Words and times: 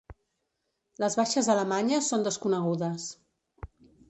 Les 1.03 1.17
baixes 1.19 1.49
alemanyes 1.57 2.09
són 2.13 2.25
desconegudes. 2.29 3.07